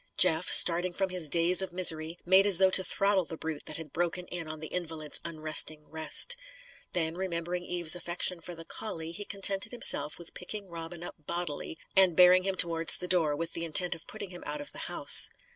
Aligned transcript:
Jeff, 0.17 0.49
starting 0.51 0.93
from 0.93 1.09
his 1.11 1.29
daze 1.29 1.61
of 1.61 1.71
misery, 1.71 2.17
made 2.25 2.47
as 2.47 2.57
though 2.57 2.71
to 2.71 2.83
throttle 2.83 3.23
the 3.23 3.37
brute 3.37 3.67
that 3.67 3.77
had 3.77 3.93
broken 3.93 4.25
in 4.29 4.47
on 4.47 4.59
the 4.59 4.73
invalid's 4.73 5.21
unresting 5.23 5.87
rest. 5.87 6.35
Then, 6.93 7.13
remembering 7.15 7.63
Eve's 7.65 7.95
affection 7.95 8.41
for 8.41 8.55
the 8.55 8.65
collie, 8.65 9.11
he 9.11 9.23
contented 9.25 9.71
himself 9.71 10.17
with 10.17 10.33
picking 10.33 10.69
Robin 10.69 11.03
up 11.03 11.17
bodily 11.27 11.77
and 11.95 12.15
bearing 12.17 12.41
him 12.45 12.55
towards 12.55 12.97
the 12.97 13.07
door; 13.07 13.35
with 13.35 13.53
the 13.53 13.63
intent 13.63 13.93
of 13.93 14.07
putting 14.07 14.31
him 14.31 14.41
out 14.47 14.59
of 14.59 14.71
the 14.71 14.79
house. 14.89 15.29